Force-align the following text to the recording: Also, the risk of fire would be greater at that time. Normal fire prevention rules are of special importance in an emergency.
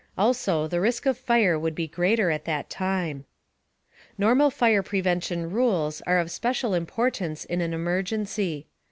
Also, 0.17 0.65
the 0.67 0.81
risk 0.81 1.05
of 1.05 1.15
fire 1.15 1.59
would 1.59 1.75
be 1.75 1.87
greater 1.87 2.31
at 2.31 2.45
that 2.45 2.71
time. 2.71 3.23
Normal 4.17 4.49
fire 4.49 4.81
prevention 4.81 5.51
rules 5.51 6.01
are 6.07 6.17
of 6.17 6.31
special 6.31 6.73
importance 6.73 7.45
in 7.45 7.61
an 7.61 7.71
emergency. 7.71 8.65